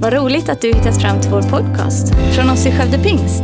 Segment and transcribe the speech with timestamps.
[0.00, 3.42] Vad roligt att du hittat fram till vår podcast från oss i Skövde Pingst.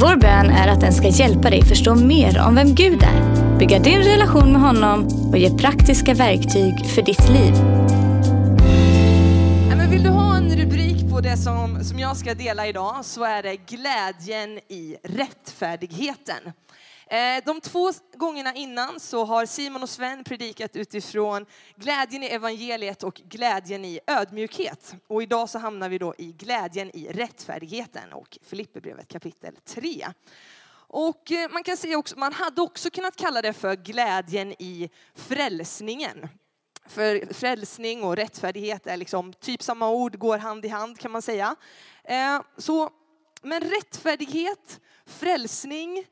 [0.00, 3.78] Vår bön är att den ska hjälpa dig förstå mer om vem Gud är, bygga
[3.78, 7.54] din relation med honom och ge praktiska verktyg för ditt liv.
[9.76, 13.24] Men vill du ha en rubrik på det som, som jag ska dela idag så
[13.24, 16.52] är det glädjen i rättfärdigheten.
[17.10, 21.46] Eh, de två gångerna innan så har Simon och Sven predikat utifrån
[21.76, 24.94] glädjen i evangeliet och glädjen i ödmjukhet.
[25.06, 30.06] Och idag så hamnar vi då i glädjen i rättfärdigheten och Filipperbrevet kapitel 3.
[30.90, 34.90] Och eh, man kan säga också, man hade också kunnat kalla det för glädjen i
[35.14, 36.28] frälsningen.
[36.86, 41.22] För frälsning och rättfärdighet är liksom typ samma ord, går hand i hand kan man
[41.22, 41.56] säga.
[42.04, 42.90] Eh, så,
[43.42, 46.04] men rättfärdighet, frälsning,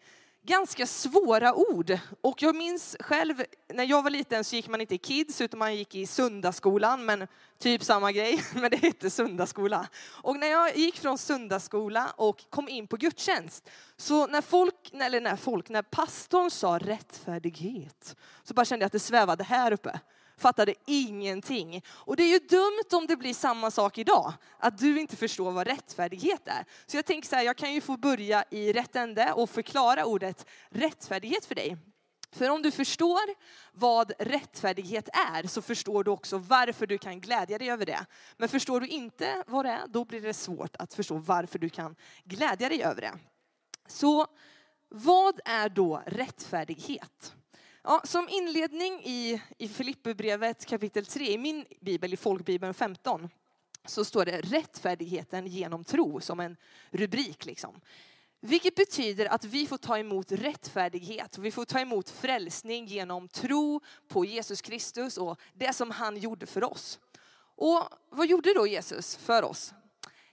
[0.46, 1.98] ganska svåra ord.
[2.20, 3.42] Och jag minns själv,
[3.74, 7.04] när jag var liten så gick man inte i Kids utan man gick i söndagsskolan,
[7.04, 7.26] men
[7.58, 9.88] typ samma grej, men det hette söndagsskola.
[10.22, 15.20] Och när jag gick från söndagsskola och kom in på gudstjänst, så när folk, eller
[15.20, 20.00] när folk, när pastorn sa rättfärdighet, så bara kände jag att det svävade här uppe
[20.38, 21.82] fattade ingenting.
[21.88, 25.52] Och det är ju dumt om det blir samma sak idag, att du inte förstår
[25.52, 26.64] vad rättfärdighet är.
[26.86, 30.04] Så jag tänker så här, jag kan ju få börja i rätt ände och förklara
[30.04, 31.76] ordet rättfärdighet för dig.
[32.32, 33.20] För om du förstår
[33.72, 38.06] vad rättfärdighet är så förstår du också varför du kan glädja dig över det.
[38.36, 41.68] Men förstår du inte vad det är, då blir det svårt att förstå varför du
[41.68, 43.12] kan glädja dig över det.
[43.88, 44.26] Så
[44.88, 47.34] vad är då rättfärdighet?
[47.88, 53.28] Ja, som inledning i, i Filipperbrevet kapitel 3 i min bibel, i folkbibeln 15,
[53.84, 56.56] så står det rättfärdigheten genom tro som en
[56.90, 57.46] rubrik.
[57.46, 57.80] Liksom.
[58.40, 63.80] Vilket betyder att vi får ta emot rättfärdighet, vi får ta emot frälsning genom tro
[64.08, 66.98] på Jesus Kristus och det som han gjorde för oss.
[67.56, 69.74] Och vad gjorde då Jesus för oss?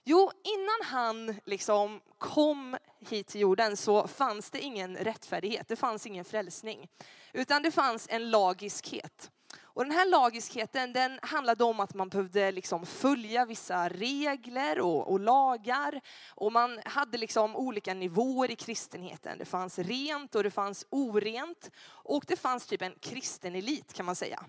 [0.06, 6.06] Jo, innan han liksom kom hit till jorden så fanns det ingen rättfärdighet, det fanns
[6.06, 6.88] ingen frälsning.
[7.32, 9.30] Utan det fanns en lagiskhet.
[9.62, 15.12] Och den här lagiskheten den handlade om att man behövde liksom följa vissa regler och,
[15.12, 16.00] och, lagar.
[16.28, 19.38] Och man hade liksom olika nivåer i kristenheten.
[19.38, 21.70] Det fanns rent och det fanns orent.
[21.86, 24.44] Och det fanns typ en kristen elit kan man säga.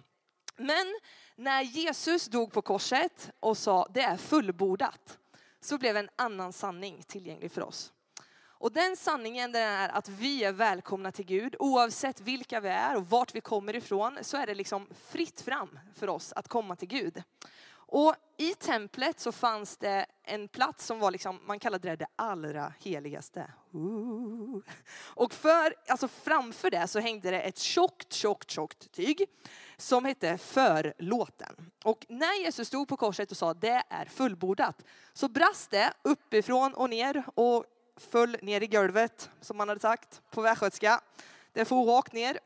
[0.58, 0.96] Men
[1.36, 5.18] när Jesus dog på korset och sa det är fullbordat
[5.62, 7.94] så blev en annan sanning tillgänglig för oss.
[8.58, 12.96] Och den sanningen den är att vi är välkomna till Gud oavsett vilka vi är
[12.96, 16.76] och vart vi kommer ifrån så är det liksom fritt fram för oss att komma
[16.76, 17.24] till Gud.
[17.88, 22.08] Och i templet så fanns det en plats som var liksom, man kallade det det
[22.16, 23.52] allra heligaste.
[23.72, 24.62] Ooh.
[24.98, 29.26] Och för, alltså framför det så hängde det ett tjockt, tjockt, tjockt tyg
[29.78, 31.72] som hette förlåten.
[31.84, 36.74] Och när Jesus stod på korset och sa det är fullbordat så brast det uppifrån
[36.74, 37.66] och ner och
[37.98, 41.02] föll ner i golvet som man hade sagt på västgötska.
[41.54, 42.40] Det for rakt ner.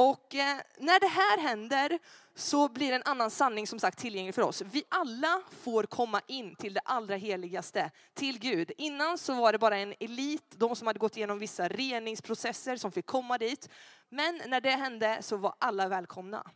[0.00, 1.98] Och eh, när det här händer
[2.34, 4.62] så blir en annan sanning som sagt tillgänglig för oss.
[4.62, 8.72] Vi alla får komma in till det allra heligaste, till Gud.
[8.76, 12.92] Innan så var det bara en elit, de som hade gått igenom vissa reningsprocesser som
[12.92, 13.68] fick komma dit.
[14.08, 16.50] Men när det hände så var alla välkomna.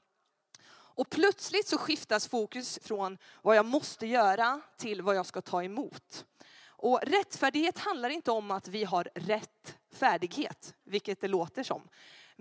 [0.73, 5.63] Och plötsligt så skiftas fokus från vad jag måste göra till vad jag ska ta
[5.63, 6.25] emot.
[6.67, 11.83] Och rättfärdighet handlar inte om att vi har rätt färdighet, vilket det låter som.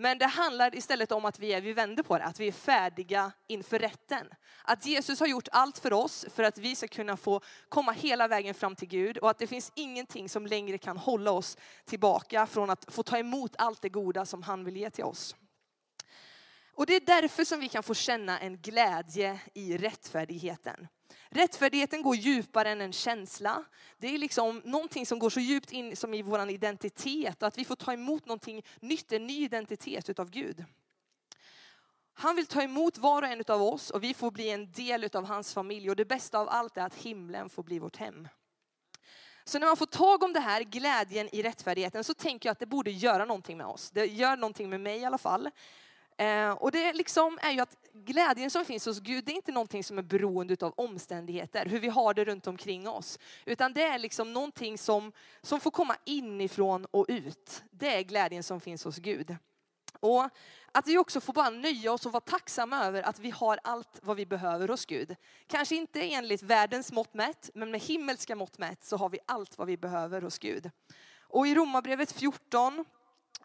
[0.02, 2.52] Men det handlar istället om att vi är, vi vänder på det, att vi är
[2.52, 4.28] färdiga inför rätten.
[4.64, 8.28] Att Jesus har gjort allt för oss för att vi ska kunna få komma hela
[8.28, 12.46] vägen fram till Gud och att det finns ingenting som längre kan hålla oss tillbaka
[12.46, 15.36] från att få ta emot allt det goda som han vill ge till oss.
[16.82, 20.88] Och det är därför som vi kan få känna en glädje i rättfärdigheten.
[21.30, 23.64] Rättfärdigheten går djupare än en känsla.
[23.98, 27.66] Det är liksom någonting som går så djupt in som i vår identitet, att vi
[27.66, 30.66] får ta emot någonting nytt, en ny identitet utav Gud.
[32.14, 35.10] Han vill ta emot var och en av oss och vi får bli en del
[35.14, 38.28] av hans familj och det bästa av allt är att himlen får bli vårt hem.
[39.44, 42.60] Så när man får tag om det här, glädjen i rättfärdigheten, så tänker jag att
[42.60, 43.92] det borde göra någonting med oss.
[43.92, 45.50] Det gör någonting med mig i alla fall.
[46.22, 49.52] Eh, och det liksom är ju att glädjen som finns hos Gud, det är inte
[49.52, 53.20] någonting som är beroende av omständigheter, hur vi har det runt omkring oss.
[53.46, 57.64] Utan det är liksom någonting som, som får komma inifrån och ut.
[57.72, 59.36] Det är glädjen som finns hos Gud.
[60.00, 60.30] Och
[60.72, 64.00] att vi också får bara nöja oss och vara tacksamma över att vi har allt
[64.02, 65.16] vad vi behöver hos Gud.
[65.48, 69.58] Kanske inte enligt världens mått mätt, men med himmelska mått mätt så har vi allt
[69.58, 70.72] vad vi behöver hos Gud.
[71.22, 72.86] Och i Romarbrevet 14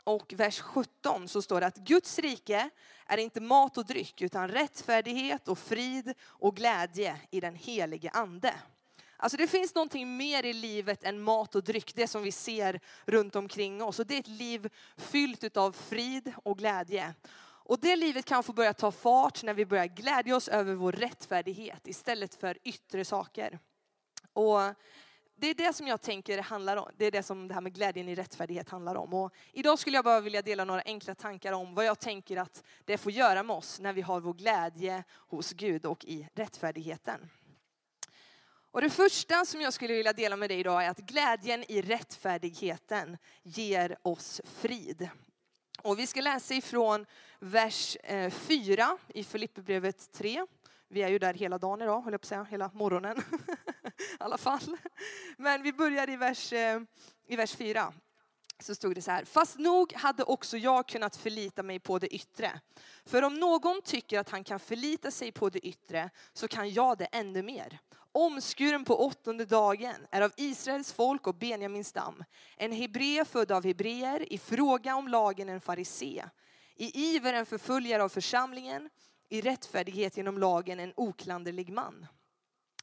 [0.06, 2.70] och vers 17 så står det att Guds rike
[3.06, 8.54] är inte mat och dryck utan rättfärdighet och frid och glädje i den helige ande.
[9.16, 12.80] Alltså det finns någonting mer i livet än mat och dryck, det som vi ser
[13.04, 13.98] runt omkring oss.
[13.98, 17.14] Och det är ett liv fyllt av frid och glädje.
[17.38, 20.92] Och det livet kan få börja ta fart när vi börjar glädja oss över vår
[20.92, 23.58] rättfärdighet istället för yttre saker.
[24.32, 24.60] Och
[25.38, 26.90] det är det som jag tänker handlar om.
[26.96, 29.14] Det är det som det här med glädjen i rättfärdighet handlar om.
[29.14, 32.64] Och idag skulle jag bara vilja dela några enkla tankar om vad jag tänker att
[32.84, 37.30] det får göra med oss när vi har vår glädje hos Gud och i rättfärdigheten.
[38.70, 41.82] Och det första som jag skulle vilja dela med dig idag är att glädjen i
[41.82, 45.08] rättfärdigheten ger oss frid.
[45.82, 47.06] Och vi ska läsa ifrån
[47.38, 50.46] vers eh, 4 i Filipperbrevet 3.
[50.88, 53.22] Vi är ju där hela dagen idag, höll jag på att säga, hela morgonen
[53.98, 54.76] i alla fall.
[55.36, 56.80] Men vi börjar i vers, eh,
[57.26, 57.92] i vers 4
[58.58, 59.24] så stod det så här.
[59.24, 62.60] Fast nog hade också jag kunnat förlita mig på det yttre.
[63.04, 66.98] För om någon tycker att han kan förlita sig på det yttre så kan jag
[66.98, 67.78] det ännu mer.
[68.12, 72.24] Omskuren på åttonde dagen är av Israels folk och Benjamins stam.
[72.56, 76.24] En hebré född av hebreer, i fråga om lagen en farisé.
[76.74, 78.90] I iver en förföljare av församlingen,
[79.28, 82.06] i rättfärdighet genom lagen en oklanderlig man.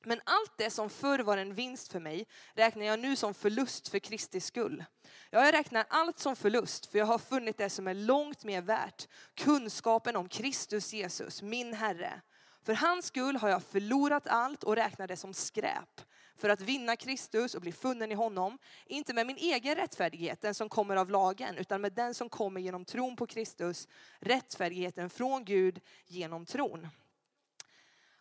[0.05, 3.87] Men allt det som förr var en vinst för mig räknar jag nu som förlust
[3.87, 4.83] för Kristi skull.
[5.29, 9.07] Jag räknar allt som förlust för jag har funnit det som är långt mer värt,
[9.33, 12.21] kunskapen om Kristus Jesus, min Herre.
[12.61, 16.01] För hans skull har jag förlorat allt och räknar det som skräp
[16.37, 18.57] för att vinna Kristus och bli funnen i honom.
[18.85, 22.61] Inte med min egen rättfärdighet, den som kommer av lagen, utan med den som kommer
[22.61, 23.87] genom tron på Kristus,
[24.19, 26.87] rättfärdigheten från Gud genom tron.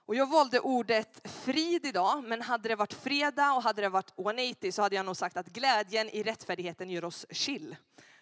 [0.06, 4.18] Och jag valde ordet frid idag, men hade det varit fredag och hade det varit
[4.18, 7.76] 180 så hade jag nog sagt att glädjen i rättfärdigheten gör oss chill.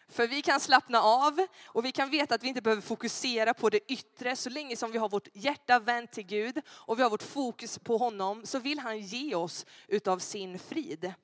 [0.09, 3.71] För vi kan slappna av och vi kan veta att vi inte behöver fokusera på
[3.71, 4.37] det yttre.
[4.37, 7.79] Så länge som vi har vårt hjärta vänt till Gud och vi har vårt fokus
[7.79, 11.15] på honom så vill han ge oss utav sin frid.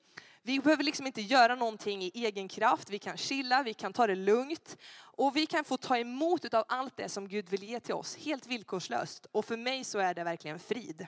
[0.47, 2.89] Vi behöver liksom inte göra någonting i egen kraft.
[2.89, 6.65] Vi kan chilla, vi kan ta det lugnt och vi kan få ta emot utav
[6.67, 9.27] allt det som Gud vill ge till oss helt villkorslöst.
[9.31, 11.07] Och för mig så är det verkligen frid.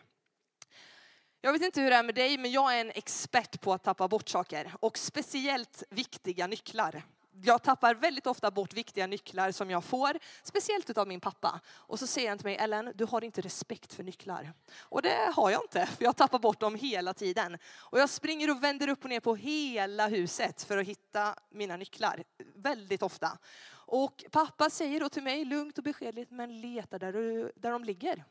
[1.42, 3.84] Jag vet inte hur det är med dig, men jag är en expert på att
[3.84, 7.04] tappa bort saker och speciellt viktiga nycklar
[7.44, 11.60] jag tappar väldigt ofta bort viktiga nycklar som jag får, speciellt av min pappa.
[11.70, 14.54] Och så säger han till mig, Ellen, du har inte respekt för nycklar.
[14.80, 17.58] Och det har jag inte, för jag tappar bort dem hela tiden.
[17.78, 21.78] Och jag springer och vänder upp och ner på hela huset för att hitta mina
[21.78, 22.24] nycklar,
[22.56, 23.38] väldigt ofta.
[23.72, 27.84] Och pappa säger då till mig, lugnt och beskedligt, men leta där, du, där de
[27.84, 28.24] ligger.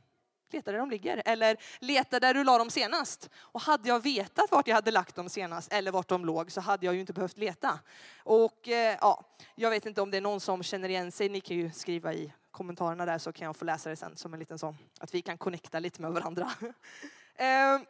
[0.52, 1.22] Leta där de ligger.
[1.24, 3.30] Eller leta där du la dem senast.
[3.36, 6.60] Och hade jag vetat vart jag hade lagt dem senast eller vart de låg så
[6.60, 7.78] hade jag ju inte behövt leta.
[8.24, 9.24] Och eh, ja,
[9.54, 11.28] jag vet inte om det är någon som känner igen sig.
[11.28, 14.32] Ni kan ju skriva i kommentarerna där så kan jag få läsa det sen som
[14.32, 16.50] en liten sån, att vi kan connecta lite med varandra.
[17.34, 17.80] eh,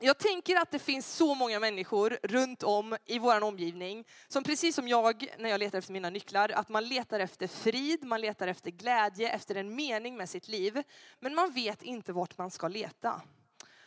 [0.00, 4.74] jag tänker att det finns så många människor runt om i vår omgivning som precis
[4.74, 8.48] som jag när jag letar efter mina nycklar, att man letar efter frid, man letar
[8.48, 10.82] efter glädje, efter en mening med sitt liv.
[11.18, 13.22] Men man vet inte vart man ska leta.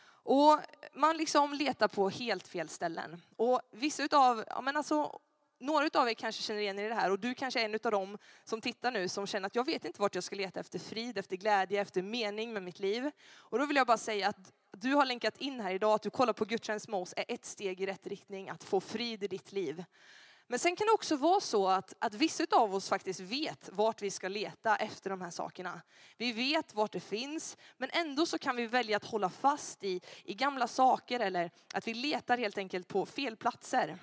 [0.06, 0.58] Och
[0.94, 3.22] man liksom letar på helt fel ställen.
[3.36, 5.20] Och vissa utav, ja men alltså,
[5.58, 7.78] några av er kanske känner igen er i det här och du kanske är en
[7.84, 10.60] av dem som tittar nu som känner att jag vet inte vart jag ska leta
[10.60, 13.10] efter frid, efter glädje, efter mening med mitt liv.
[13.34, 14.52] Och då vill jag bara säga att
[14.84, 17.44] du har länkat in här idag, att du kollar på gudstjänst med oss, är ett
[17.44, 19.84] steg i rätt riktning att få frid i ditt liv.
[20.46, 24.02] Men sen kan det också vara så att, att vissa av oss faktiskt vet vart
[24.02, 25.80] vi ska leta efter de här sakerna.
[26.16, 30.00] Vi vet vart det finns, men ändå så kan vi välja att hålla fast i,
[30.24, 33.98] i gamla saker eller att vi letar helt enkelt på fel platser.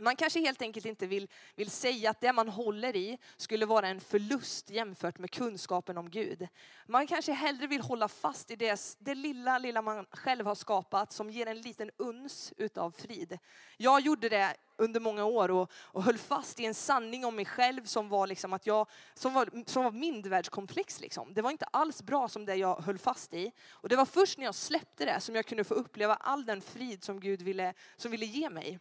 [0.00, 3.88] Man kanske helt enkelt inte vill, vill säga att det man håller i skulle vara
[3.88, 6.48] en förlust jämfört med kunskapen om Gud.
[6.86, 11.12] Man kanske hellre vill hålla fast i det, det lilla, lilla man själv har skapat
[11.12, 13.38] som ger en liten uns utav frid.
[13.76, 17.44] Jag gjorde det under många år och, och höll fast i en sanning om mig
[17.44, 21.00] själv som var, liksom att jag, som var, som var mindervärldskomplex.
[21.00, 21.34] Liksom.
[21.34, 23.52] Det var inte alls bra som det jag höll fast i.
[23.70, 26.60] Och det var först när jag släppte det som jag kunde få uppleva all den
[26.60, 28.80] frid som Gud ville, som ville ge mig.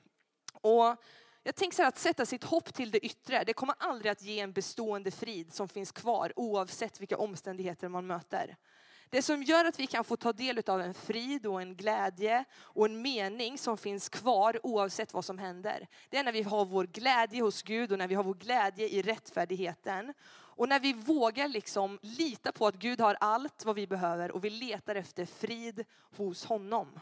[0.62, 0.96] Och
[1.44, 4.22] jag tänker så här, att sätta sitt hopp till det yttre, det kommer aldrig att
[4.22, 8.56] ge en bestående frid som finns kvar oavsett vilka omständigheter man möter.
[9.10, 12.46] Det som gör att vi kan få ta del av en frid och en glädje
[12.56, 15.88] och en mening som finns kvar oavsett vad som händer.
[16.10, 18.88] Det är när vi har vår glädje hos Gud och när vi har vår glädje
[18.90, 20.14] i rättfärdigheten.
[20.56, 24.44] Och när vi vågar liksom lita på att Gud har allt vad vi behöver och
[24.44, 25.86] vi letar efter frid
[26.18, 27.00] hos honom.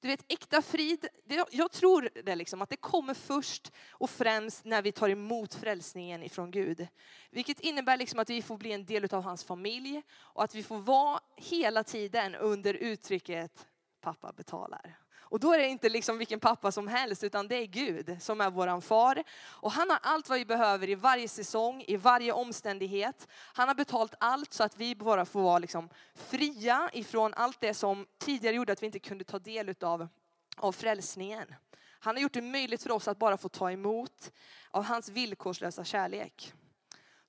[0.00, 4.64] Du vet, äkta frid, det, jag tror det liksom, att det kommer först och främst
[4.64, 6.86] när vi tar emot frälsningen ifrån Gud.
[7.30, 10.62] Vilket innebär liksom att vi får bli en del av hans familj och att vi
[10.62, 13.66] får vara hela tiden under uttrycket
[14.00, 14.98] pappa betalar.
[15.30, 18.40] Och då är det inte liksom vilken pappa som helst, utan det är Gud som
[18.40, 19.22] är våran far.
[19.42, 23.28] Och han har allt vad vi behöver i varje säsong, i varje omständighet.
[23.32, 27.74] Han har betalt allt så att vi bara får vara liksom fria ifrån allt det
[27.74, 30.08] som tidigare gjorde att vi inte kunde ta del av,
[30.56, 31.54] av frälsningen.
[32.00, 34.32] Han har gjort det möjligt för oss att bara få ta emot
[34.70, 36.52] av hans villkorslösa kärlek.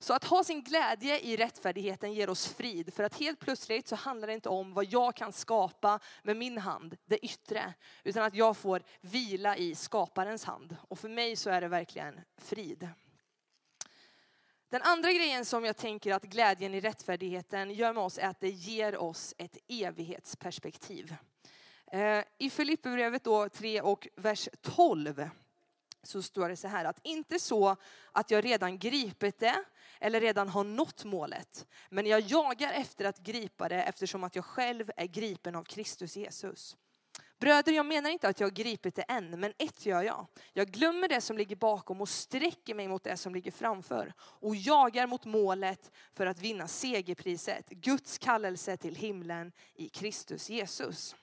[0.02, 2.94] Så att ha sin glädje i rättfärdigheten ger oss frid.
[2.94, 6.58] För att helt plötsligt så handlar det inte om vad jag kan skapa med min
[6.58, 7.74] hand, det yttre.
[8.04, 10.76] Utan att jag får vila i skaparens hand.
[10.88, 12.88] Och för mig så är det verkligen frid.
[14.68, 18.40] Den andra grejen som jag tänker att glädjen i rättfärdigheten gör med oss är att
[18.40, 21.14] det ger oss ett evighetsperspektiv.
[21.92, 25.28] Eh, I Filipperbrevet 3 och vers 12
[26.02, 27.76] så står det så här att inte så
[28.12, 29.64] att jag redan gripit det
[30.02, 31.66] eller redan har nått målet.
[31.90, 36.16] Men jag jagar efter att gripa det eftersom att jag själv är gripen av Kristus
[36.16, 36.76] Jesus.
[37.42, 40.26] Bröder, jag menar inte att jag har gripit det än, men ett gör jag.
[40.52, 44.56] Jag glömmer det som ligger bakom och sträcker mig mot det som ligger framför och
[44.56, 51.16] jagar mot målet för att vinna segerpriset, Guds kallelse till himlen i Kristus Jesus.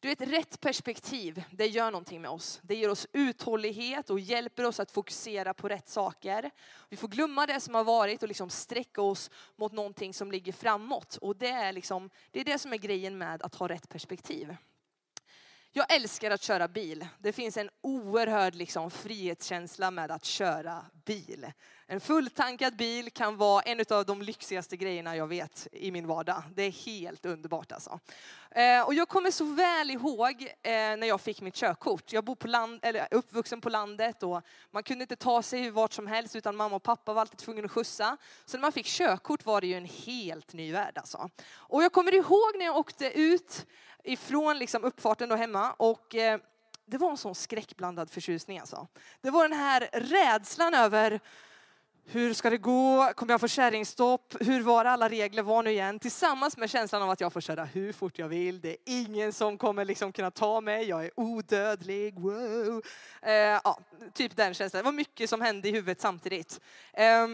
[0.00, 2.60] Du vet, rätt perspektiv, det gör någonting med oss.
[2.62, 6.50] Det ger oss uthållighet och hjälper oss att fokusera på rätt saker.
[6.88, 10.52] Vi får glömma det som har varit och liksom sträcka oss mot någonting som ligger
[10.52, 11.16] framåt.
[11.16, 14.56] Och det är, liksom, det är det som är grejen med att ha rätt perspektiv.
[15.72, 17.06] Jag älskar att köra bil.
[17.18, 21.46] Det finns en oerhörd liksom, frihetskänsla med att köra bil.
[21.90, 26.42] En fulltankad bil kan vara en av de lyxigaste grejerna jag vet i min vardag.
[26.54, 28.00] Det är helt underbart alltså.
[28.50, 32.12] Eh, och jag kommer så väl ihåg eh, när jag fick mitt körkort.
[32.12, 35.70] Jag bor på land, eller är uppvuxen på landet och man kunde inte ta sig
[35.70, 38.16] vart som helst utan mamma och pappa var alltid tvungna att skjutsa.
[38.44, 41.30] Så när man fick körkort var det ju en helt ny värld alltså.
[41.52, 43.66] Och jag kommer ihåg när jag åkte ut
[44.04, 46.40] ifrån liksom uppfarten då hemma och eh,
[46.86, 48.88] det var en sån skräckblandad förtjusning alltså.
[49.20, 51.20] Det var den här rädslan över
[52.10, 53.12] hur ska det gå?
[53.14, 54.34] Kommer jag få kärringstopp?
[54.40, 55.98] Hur var alla regler var nu igen?
[55.98, 58.60] Tillsammans med känslan av att jag får köra hur fort jag vill.
[58.60, 60.88] Det är ingen som kommer liksom kunna ta mig.
[60.88, 62.18] Jag är odödlig.
[62.18, 62.82] Wow.
[63.22, 63.80] Eh, ja,
[64.14, 64.78] typ den känslan.
[64.78, 66.60] Det var mycket som hände i huvudet samtidigt.
[66.92, 67.26] Eh,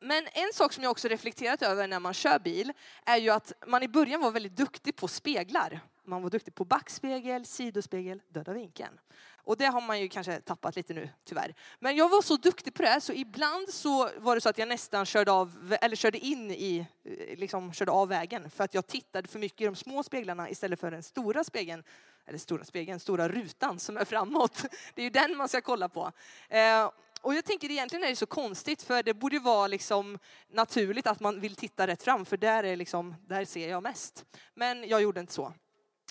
[0.00, 2.72] men en sak som jag också reflekterat över när man kör bil
[3.06, 5.80] är ju att man i början var väldigt duktig på speglar.
[6.04, 8.98] Man var duktig på backspegel, sidospegel, döda vinkeln.
[9.46, 11.54] Och det har man ju kanske tappat lite nu, tyvärr.
[11.78, 14.68] Men jag var så duktig på det, så ibland så var det så att jag
[14.68, 18.50] nästan körde, av, eller körde in i, eh, liksom körde av vägen.
[18.50, 21.82] För att jag tittade för mycket i de små speglarna istället för den stora spegeln.
[22.26, 24.64] Eller stora spegeln, stora rutan som är framåt.
[24.94, 26.12] Det är ju den man ska kolla på.
[26.48, 31.06] Eh, och jag tänker egentligen är det så konstigt för det borde vara liksom naturligt
[31.06, 34.24] att man vill titta rätt fram för där, är liksom, där ser jag mest.
[34.54, 35.52] Men jag gjorde inte så.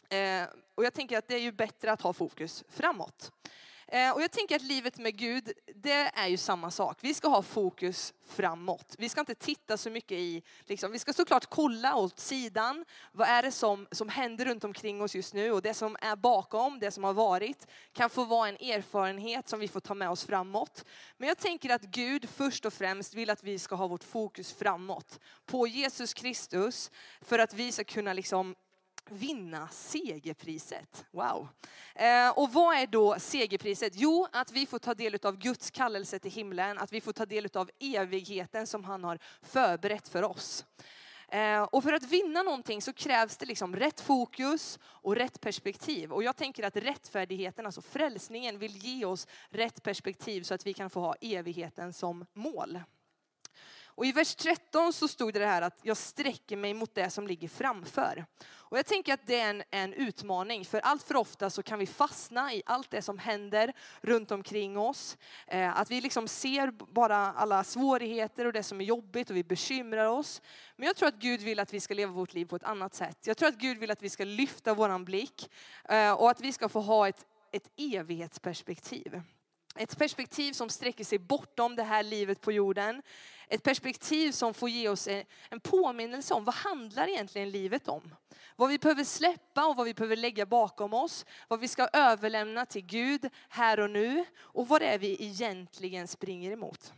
[0.09, 3.31] Eh, och jag tänker att det är ju bättre att ha fokus framåt.
[3.87, 6.97] Eh, och jag tänker att livet med Gud, det är ju samma sak.
[7.01, 8.95] Vi ska ha fokus framåt.
[8.97, 12.85] Vi ska inte titta så mycket i, liksom, vi ska såklart kolla åt sidan.
[13.11, 15.51] Vad är det som, som händer runt omkring oss just nu?
[15.51, 19.59] Och det som är bakom, det som har varit, kan få vara en erfarenhet som
[19.59, 20.85] vi får ta med oss framåt.
[21.17, 24.53] Men jag tänker att Gud först och främst vill att vi ska ha vårt fokus
[24.53, 25.19] framåt.
[25.45, 28.55] På Jesus Kristus, för att vi ska kunna liksom
[29.11, 31.05] vinna segerpriset.
[31.11, 31.47] Wow.
[31.95, 33.93] Eh, och vad är då segerpriset?
[33.95, 37.25] Jo, att vi får ta del av Guds kallelse till himlen, att vi får ta
[37.25, 40.65] del av evigheten som han har förberett för oss.
[41.29, 46.11] Eh, och för att vinna någonting så krävs det liksom rätt fokus och rätt perspektiv.
[46.11, 50.73] Och jag tänker att rättfärdigheten, alltså frälsningen, vill ge oss rätt perspektiv så att vi
[50.73, 52.79] kan få ha evigheten som mål.
[53.95, 57.27] Och i vers 13 så stod det här att jag sträcker mig mot det som
[57.27, 58.25] ligger framför.
[58.67, 61.79] Och jag tänker att det är en, en utmaning, för allt för ofta så kan
[61.79, 65.17] vi fastna i allt det som händer runt omkring oss.
[65.47, 69.43] Eh, att vi liksom ser bara alla svårigheter och det som är jobbigt och vi
[69.43, 70.41] bekymrar oss.
[70.75, 72.95] Men jag tror att Gud vill att vi ska leva vårt liv på ett annat
[72.95, 73.17] sätt.
[73.27, 75.51] Jag tror att Gud vill att vi ska lyfta våran blick
[75.89, 79.21] eh, och att vi ska få ha ett, ett evighetsperspektiv.
[79.77, 83.01] Ett perspektiv som sträcker sig bortom det här livet på jorden.
[83.47, 88.15] Ett perspektiv som får ge oss en påminnelse om vad handlar egentligen livet om?
[88.55, 91.25] Vad vi behöver släppa och vad vi behöver lägga bakom oss.
[91.47, 96.07] Vad vi ska överlämna till Gud här och nu och vad det är vi egentligen
[96.07, 96.93] springer emot.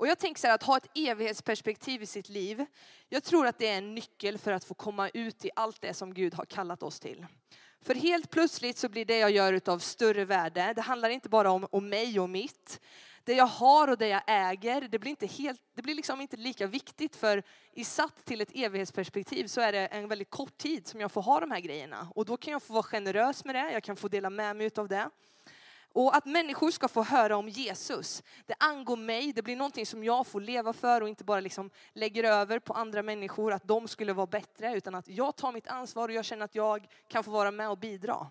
[0.00, 2.66] Och jag tänker så här, att ha ett evighetsperspektiv i sitt liv.
[3.08, 5.94] Jag tror att det är en nyckel för att få komma ut i allt det
[5.94, 7.26] som Gud har kallat oss till.
[7.82, 10.72] För helt plötsligt så blir det jag gör av större värde.
[10.76, 12.80] Det handlar inte bara om, om mig och mitt.
[13.24, 16.36] Det jag har och det jag äger, det blir, inte helt, det blir liksom inte
[16.36, 20.86] lika viktigt för i satt till ett evighetsperspektiv så är det en väldigt kort tid
[20.86, 22.08] som jag får ha de här grejerna.
[22.14, 24.70] Och då kan jag få vara generös med det, jag kan få dela med mig
[24.76, 25.10] av det.
[25.92, 30.04] Och att människor ska få höra om Jesus, det angår mig, det blir någonting som
[30.04, 33.88] jag får leva för och inte bara liksom lägger över på andra människor att de
[33.88, 37.24] skulle vara bättre, utan att jag tar mitt ansvar och jag känner att jag kan
[37.24, 38.26] få vara med och bidra.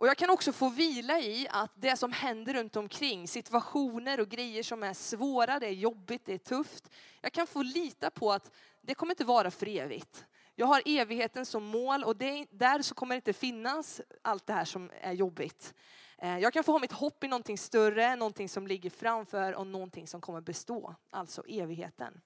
[0.00, 4.28] Och jag kan också få vila i att det som händer runt omkring, situationer och
[4.28, 6.90] grejer som är svåra, det är jobbigt, det är tufft.
[7.20, 10.24] Jag kan få lita på att det kommer inte vara för evigt.
[10.54, 14.52] Jag har evigheten som mål och det, där så kommer det inte finnas allt det
[14.52, 15.74] här som är jobbigt.
[16.18, 19.66] Eh, jag kan få ha mitt hopp i någonting större, någonting som ligger framför och
[19.66, 22.20] någonting som kommer bestå, alltså evigheten.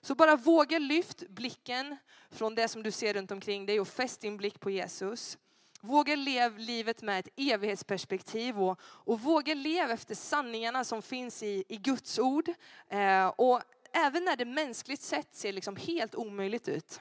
[0.00, 1.96] Så bara våga lyft blicken
[2.30, 5.38] från det som du ser runt omkring dig och fäst din blick på Jesus.
[5.80, 11.64] Våga leva livet med ett evighetsperspektiv och, och våga leva efter sanningarna som finns i,
[11.68, 12.48] i Guds ord.
[12.88, 13.60] Eh, och
[13.92, 17.00] även när det mänskligt sett ser liksom helt omöjligt ut.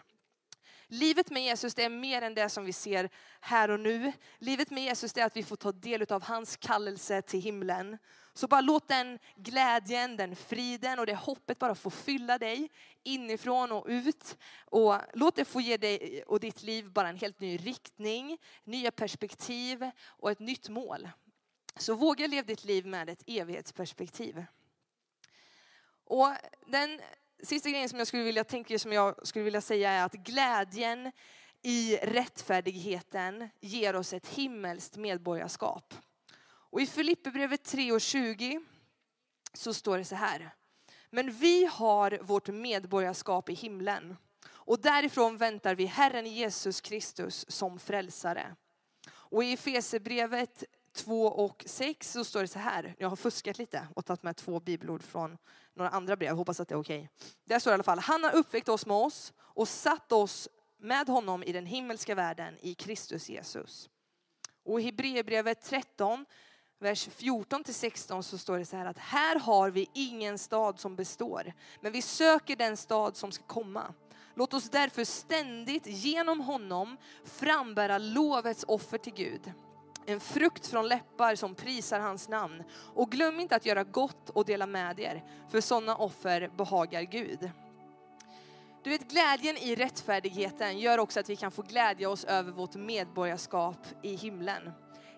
[0.89, 4.12] Livet med Jesus det är mer än det som vi ser här och nu.
[4.39, 7.98] Livet med Jesus det är att vi får ta del av hans kallelse till himlen.
[8.34, 12.72] Så bara låt den glädjen, den friden och det hoppet bara få fylla dig
[13.03, 14.38] inifrån och ut.
[14.65, 18.91] Och låt det få ge dig och ditt liv bara en helt ny riktning, nya
[18.91, 21.10] perspektiv och ett nytt mål.
[21.75, 24.46] Så våga leva ditt liv med ett evighetsperspektiv.
[26.06, 26.29] Och
[26.67, 27.01] den
[27.44, 31.12] sista grejen som jag skulle vilja tänka, som jag skulle vilja säga är att glädjen
[31.62, 35.94] i rättfärdigheten ger oss ett himmelskt medborgarskap.
[36.70, 38.62] Och i Filipperbrevet 3 och 20
[39.53, 40.53] så står det så här.
[41.10, 44.17] Men vi har vårt medborgarskap i himlen
[44.67, 48.56] och därifrån väntar vi Herren Jesus Kristus som frälsare.
[49.10, 50.63] Och i Efesierbrevet
[50.98, 52.96] 2 och 6 så står det så här.
[52.98, 55.38] Jag har fuskat lite och tagit med två bibelord från
[55.75, 56.36] några andra brev.
[56.36, 56.98] Hoppas att det är okej.
[56.98, 57.30] Okay.
[57.46, 58.00] Där står det i alla fall.
[58.00, 60.50] Han har uppväckt oss med oss och satt oss
[60.80, 63.90] med honom i den himmelska världen i Kristus Jesus.
[64.66, 66.25] Och i Hebreerbrevet 13
[66.79, 70.79] vers 14 till 16 så står det så här att här har vi ingen stad
[70.79, 73.94] som består, men vi söker den stad som ska komma.
[74.36, 79.53] Låt oss därför ständigt genom honom frambära lovets offer till Gud.
[80.09, 82.63] En frukt från läppar som prisar hans namn.
[82.96, 87.51] Och glöm inte att göra gott och dela med er, för sådana offer behagar Gud.
[88.83, 92.75] Du vet, glädjen i rättfärdigheten gör också att vi kan få glädja oss över vårt
[92.75, 94.72] medborgarskap i himlen.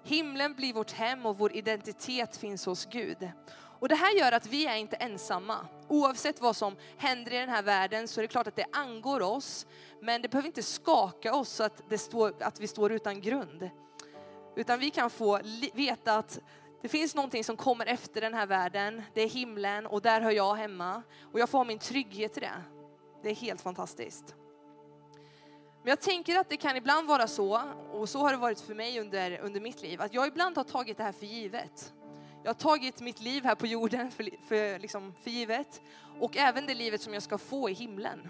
[0.04, 3.32] Himlen blir vårt hem och vår identitet finns hos Gud.
[3.80, 5.68] Och det här gör att vi är inte ensamma.
[5.88, 9.22] Oavsett vad som händer i den här världen så är det klart att det angår
[9.22, 9.68] oss.
[10.02, 13.70] Men det behöver inte skaka oss så att, det står, att vi står utan grund.
[14.60, 15.40] Utan vi kan få
[15.74, 16.40] veta att
[16.82, 19.02] det finns någonting som kommer efter den här världen.
[19.14, 21.04] Det är himlen och där hör jag hemma.
[21.34, 22.64] Och jag får ha min trygghet i det.
[23.24, 24.36] Det är helt fantastiskt.
[25.84, 28.76] Men jag tänker att det kan ibland vara så, och så har det varit för
[28.76, 31.94] mig under, under mitt liv, att jag ibland har tagit det här för givet.
[32.44, 35.82] Jag har tagit mitt liv här på jorden för, för, liksom, för givet
[36.20, 38.30] och även det livet som jag ska få i himlen.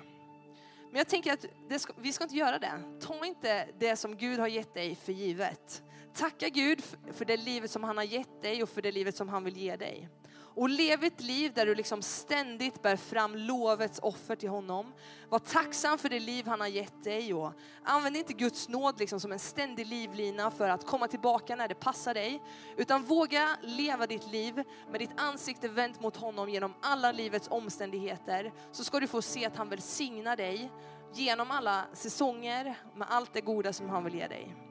[0.92, 3.00] Men jag tänker att ska, vi ska inte göra det.
[3.02, 5.84] Ta inte det som Gud har gett dig för givet.
[6.20, 9.30] Tacka Gud för det livet som han har gett dig och för det livet som
[9.30, 10.10] han vill ge dig.
[10.56, 14.94] Och lev ett liv där du liksom ständigt bär fram lovets offer till honom.
[15.30, 17.54] Var tacksam för det liv han har gett dig och
[17.84, 21.76] använd inte Guds nåd liksom som en ständig livlina för att komma tillbaka när det
[21.76, 22.42] passar dig.
[22.78, 28.54] Utan våga leva ditt liv med ditt ansikte vänt mot honom genom alla livets omständigheter.
[28.72, 30.72] Så ska du få se att han välsignar dig
[31.14, 34.69] genom alla säsonger med allt det goda som han vill ge dig.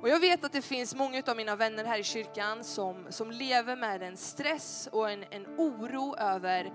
[0.00, 3.30] Och jag vet att det finns många av mina vänner här i kyrkan som, som
[3.30, 6.72] lever med en stress och en, en oro över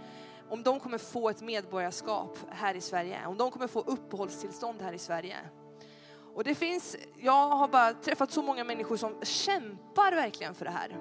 [0.50, 4.94] om de kommer få ett medborgarskap här i Sverige, om de kommer få uppehållstillstånd här
[4.94, 5.38] i Sverige.
[6.36, 10.72] Och det finns, jag har bara träffat så många människor som kämpar verkligen för det
[10.72, 10.98] här.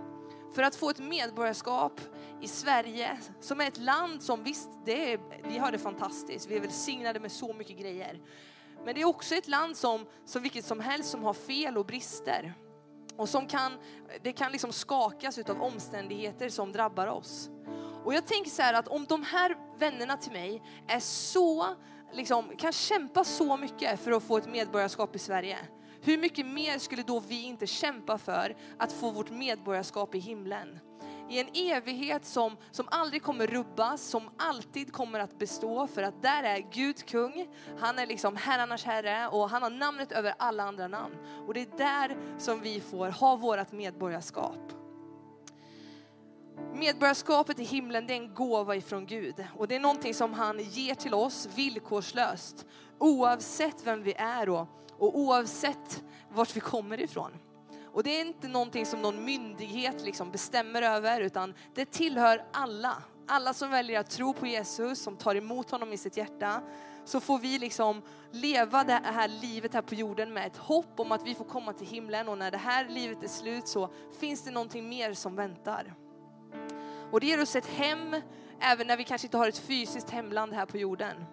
[0.54, 2.00] För att få ett medborgarskap
[2.40, 6.56] i Sverige, som är ett land som visst, det är, vi har det fantastiskt, vi
[6.56, 8.20] är välsignade med så mycket grejer.
[8.84, 11.86] Men det är också ett land som, som vilket som helst som har fel och
[11.86, 12.54] brister.
[13.16, 13.72] Och som kan,
[14.22, 17.50] det kan liksom skakas av omständigheter som drabbar oss.
[18.04, 21.66] Och jag tänker så här att om de här vännerna till mig är så,
[22.12, 25.58] liksom, kan kämpa så mycket för att få ett medborgarskap i Sverige.
[26.02, 30.80] Hur mycket mer skulle då vi inte kämpa för att få vårt medborgarskap i himlen?
[31.30, 36.22] I en evighet som, som aldrig kommer rubbas, som alltid kommer att bestå för att
[36.22, 37.48] där är Gud kung.
[37.78, 41.14] Han är liksom herrarnas herre och han har namnet över alla andra namn.
[41.46, 44.72] Och det är där som vi får ha vårt medborgarskap.
[46.74, 50.58] Medborgarskapet i himlen det är en gåva ifrån Gud och det är någonting som han
[50.58, 52.66] ger till oss villkorslöst
[52.98, 57.30] oavsett vem vi är och, och oavsett vart vi kommer ifrån.
[57.94, 63.02] Och det är inte någonting som någon myndighet liksom bestämmer över utan det tillhör alla.
[63.26, 66.62] Alla som väljer att tro på Jesus, som tar emot honom i sitt hjärta
[67.04, 71.12] så får vi liksom leva det här livet här på jorden med ett hopp om
[71.12, 74.42] att vi får komma till himlen och när det här livet är slut så finns
[74.42, 75.94] det någonting mer som väntar.
[77.10, 78.16] Och det ger oss ett hem
[78.60, 81.24] även när vi kanske inte har ett fysiskt hemland här på jorden.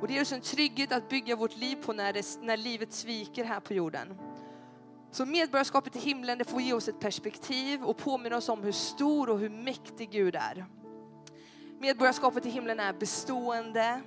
[0.00, 2.92] Och det ger oss en trygghet att bygga vårt liv på när, det, när livet
[2.92, 4.18] sviker här på jorden.
[5.12, 8.72] Så medborgarskapet i himlen det får ge oss ett perspektiv och påminna oss om hur
[8.72, 10.66] stor och hur mäktig Gud är.
[11.78, 14.02] Medborgarskapet i himlen är bestående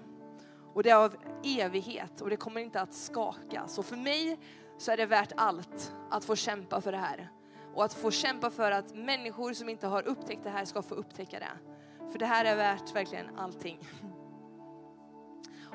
[0.74, 3.68] och det är av evighet och det kommer inte att skaka.
[3.68, 4.40] Så för mig
[4.78, 7.32] så är det värt allt att få kämpa för det här.
[7.76, 10.96] Och att få kämpa för att människor som inte har upptäckt det här ska få
[10.96, 11.52] upptäcka det.
[12.12, 13.80] För det här är värt verkligen allting.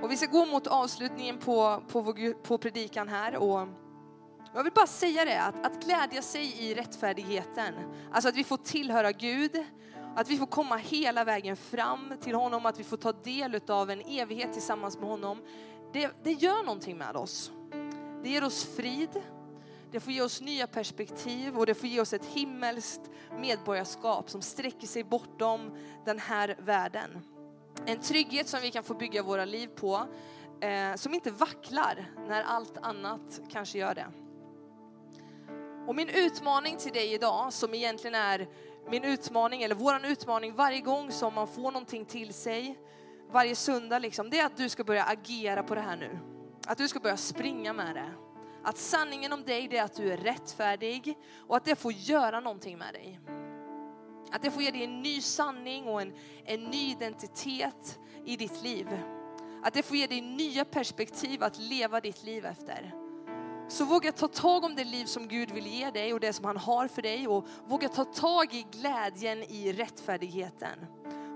[0.03, 3.37] Och vi ska gå mot avslutningen på, på, på predikan här.
[3.37, 3.69] Och
[4.55, 7.75] jag vill bara säga det, att, att glädja sig i rättfärdigheten.
[8.13, 9.65] Alltså att vi får tillhöra Gud,
[10.17, 13.91] att vi får komma hela vägen fram till honom, att vi får ta del av
[13.91, 15.43] en evighet tillsammans med honom.
[15.93, 17.53] Det, det gör någonting med oss.
[18.23, 19.23] Det ger oss frid,
[19.91, 23.11] det får ge oss nya perspektiv och det får ge oss ett himmelskt
[23.41, 27.11] medborgarskap som sträcker sig bortom den här världen.
[27.87, 30.07] En trygghet som vi kan få bygga våra liv på,
[30.61, 34.07] eh, som inte vacklar när allt annat kanske gör det.
[35.87, 38.49] Och min utmaning till dig idag, som egentligen är
[38.91, 42.79] min utmaning, eller våran utmaning varje gång som man får någonting till sig,
[43.31, 46.19] varje söndag liksom, det är att du ska börja agera på det här nu.
[46.67, 48.11] Att du ska börja springa med det.
[48.65, 52.41] Att sanningen om dig det är att du är rättfärdig och att det får göra
[52.41, 53.21] någonting med dig.
[54.33, 56.13] Att det får ge dig en ny sanning och en,
[56.45, 58.89] en ny identitet i ditt liv.
[59.63, 62.95] Att det får ge dig nya perspektiv att leva ditt liv efter.
[63.71, 66.45] Så våga ta tag om det liv som Gud vill ge dig och det som
[66.45, 70.87] han har för dig och våga ta tag i glädjen i rättfärdigheten.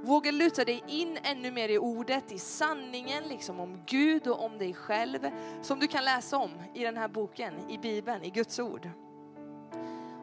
[0.02, 4.58] Våga luta dig in ännu mer i ordet, i sanningen liksom om Gud och om
[4.58, 5.18] dig själv
[5.62, 8.90] som du kan läsa om i den här boken, i Bibeln, i Guds ord.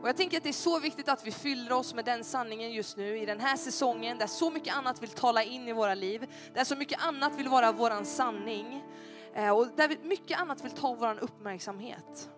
[0.02, 2.72] Och jag tänker att det är så viktigt att vi fyller oss med den sanningen
[2.72, 5.94] just nu i den här säsongen där så mycket annat vill tala in i våra
[5.94, 8.84] liv, där så mycket annat vill vara våran sanning
[9.34, 12.30] Eh, och där mycket annat vill ta vår uppmärksamhet.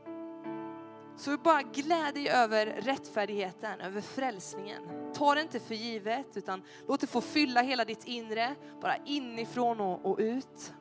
[1.18, 4.84] Så bara gläd dig över rättfärdigheten, över frälsningen.
[5.14, 9.82] Ta det inte för givet utan låt det få fylla hela ditt inre, bara inifrån
[9.82, 10.74] och, och ut.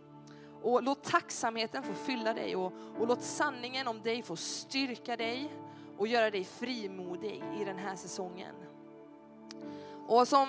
[0.62, 5.52] Och låt tacksamheten få fylla dig och, och låt sanningen om dig få styrka dig
[5.98, 8.54] och göra dig frimodig i den här säsongen.
[10.08, 10.48] Och som,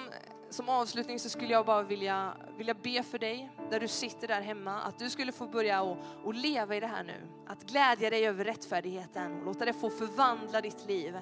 [0.54, 4.42] som avslutning så skulle jag bara vilja, vilja be för dig, där du sitter där
[4.42, 7.28] hemma, att du skulle få börja och, och leva i det här nu.
[7.48, 11.18] Att glädja dig över rättfärdigheten och låta det få förvandla ditt liv.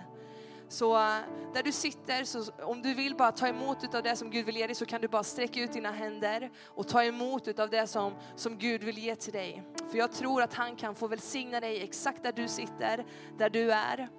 [0.68, 1.18] Så eh,
[1.54, 4.58] där du sitter, så om du vill bara ta emot av det som Gud vill
[4.58, 7.88] ge dig så kan du bara sträcka ut dina händer och ta emot av det
[7.88, 9.64] som, som Gud vill ge till dig.
[9.92, 13.06] För jag tror att han kan få välsigna dig exakt där du sitter,
[13.38, 14.10] där du är.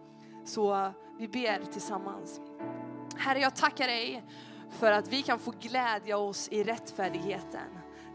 [0.45, 2.41] Så eh, vi ber tillsammans.
[3.17, 4.25] Herre, jag tackar dig
[4.79, 7.69] för att vi kan få glädja oss i rättfärdigheten.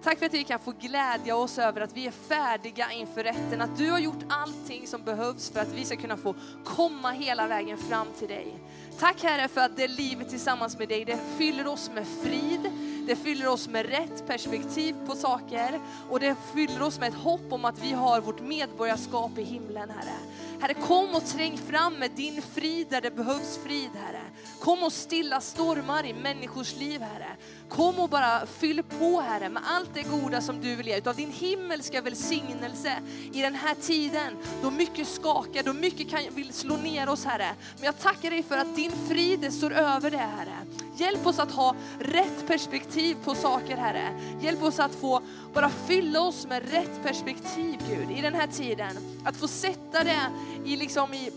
[0.03, 3.61] Tack för att vi kan få glädja oss över att vi är färdiga inför rätten.
[3.61, 7.47] Att du har gjort allting som behövs för att vi ska kunna få komma hela
[7.47, 8.59] vägen fram till dig.
[8.99, 12.71] Tack Herre för att det livet tillsammans med dig, det fyller oss med frid,
[13.07, 17.51] det fyller oss med rätt perspektiv på saker och det fyller oss med ett hopp
[17.53, 20.17] om att vi har vårt medborgarskap i himlen Herre.
[20.59, 24.21] Herre, kom och träng fram med din frid där det behövs frid, Herre.
[24.59, 27.35] Kom och stilla stormar i människors liv, Herre.
[27.69, 30.97] Kom och bara fyll på, Herre, med allt det goda som du vill ge.
[30.97, 32.93] Utav din himmelska välsignelse
[33.33, 37.49] i den här tiden då mycket skakar, då mycket kan, vill slå ner oss, Herre.
[37.75, 40.57] Men jag tackar dig för att din frid står över det, Herre.
[40.97, 44.19] Hjälp oss att ha rätt perspektiv på saker, Herre.
[44.41, 45.21] Hjälp oss att få
[45.53, 48.97] bara fylla oss med rätt perspektiv, Gud, i den här tiden.
[49.25, 50.21] Att få sätta det
[50.65, 51.31] i, liksom i,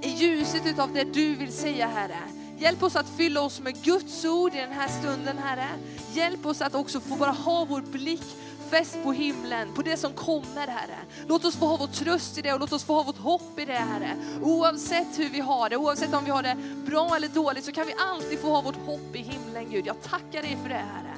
[0.00, 2.18] i ljuset utav det du vill säga, Herre.
[2.58, 5.68] Hjälp oss att fylla oss med Guds ord i den här stunden, Herre.
[6.12, 8.22] Hjälp oss att också få bara ha vår blick
[8.70, 10.98] fäst på himlen, på det som kommer Herre.
[11.28, 13.58] Låt oss få ha vår tröst i det och låt oss få ha vårt hopp
[13.58, 14.16] i det Herre.
[14.42, 17.86] Oavsett hur vi har det, oavsett om vi har det bra eller dåligt så kan
[17.86, 19.86] vi alltid få ha vårt hopp i himlen Gud.
[19.86, 21.16] Jag tackar dig för det Herre.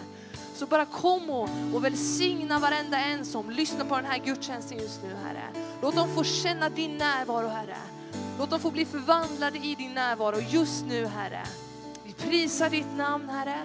[0.55, 5.03] Så bara kom och, och välsigna varenda en som lyssnar på den här gudstjänsten just
[5.03, 5.45] nu Herre.
[5.83, 7.77] Låt dem få känna din närvaro Herre.
[8.39, 11.43] Låt dem få bli förvandlade i din närvaro just nu Herre.
[12.05, 13.57] Vi prisar ditt namn Herre.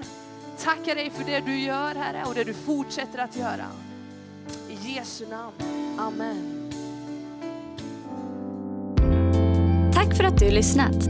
[0.64, 3.66] Tackar dig för det du gör Herre och det du fortsätter att göra.
[4.70, 5.54] I Jesu namn.
[6.00, 6.70] Amen.
[9.94, 11.06] Tack för att du lyssnat.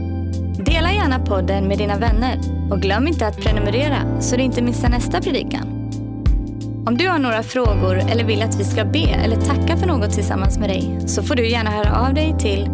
[0.66, 2.38] Dela gärna podden med dina vänner
[2.70, 5.90] och glöm inte att prenumerera så du inte missar nästa predikan.
[6.86, 10.12] Om du har några frågor eller vill att vi ska be eller tacka för något
[10.12, 12.73] tillsammans med dig så får du gärna höra av dig till